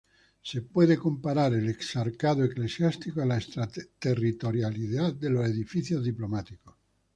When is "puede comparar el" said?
0.63-1.69